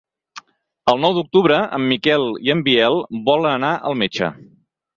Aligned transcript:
El 0.93 0.97
nou 1.03 1.13
d'octubre 1.17 1.59
en 1.79 1.85
Miquel 1.93 2.27
i 2.47 2.55
en 2.55 2.65
Biel 2.71 2.99
volen 3.31 3.53
anar 3.55 3.73
al 3.91 4.01
metge. 4.05 4.35